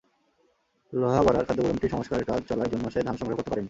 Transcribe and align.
লোহাগাড়ার 0.93 1.45
খাদ্যগুদামটির 1.47 1.93
সংস্কারের 1.95 2.25
কাজ 2.25 2.39
চলায় 2.49 2.69
জুন 2.71 2.81
মাসে 2.85 2.99
ধান 3.07 3.15
সংগ্রহ 3.17 3.37
করতে 3.37 3.49
পারিনি। 3.49 3.59